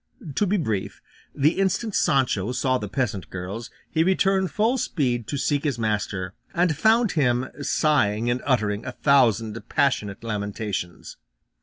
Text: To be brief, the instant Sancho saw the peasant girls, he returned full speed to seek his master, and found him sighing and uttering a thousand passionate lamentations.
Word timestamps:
To 0.33 0.47
be 0.47 0.57
brief, 0.57 0.99
the 1.35 1.59
instant 1.59 1.93
Sancho 1.93 2.53
saw 2.53 2.79
the 2.79 2.87
peasant 2.89 3.29
girls, 3.29 3.69
he 3.91 4.03
returned 4.03 4.49
full 4.49 4.79
speed 4.79 5.27
to 5.27 5.37
seek 5.37 5.63
his 5.63 5.77
master, 5.77 6.33
and 6.55 6.75
found 6.75 7.11
him 7.11 7.49
sighing 7.61 8.27
and 8.27 8.41
uttering 8.43 8.83
a 8.83 8.93
thousand 8.93 9.61
passionate 9.69 10.23
lamentations. 10.23 11.17